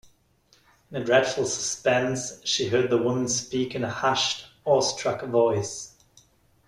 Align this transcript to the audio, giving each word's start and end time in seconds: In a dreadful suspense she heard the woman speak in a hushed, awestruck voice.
In 0.89 0.99
a 0.99 1.05
dreadful 1.05 1.45
suspense 1.45 2.41
she 2.43 2.69
heard 2.69 2.89
the 2.89 2.97
woman 2.97 3.27
speak 3.27 3.75
in 3.75 3.83
a 3.83 3.89
hushed, 3.91 4.47
awestruck 4.65 5.21
voice. 5.27 5.93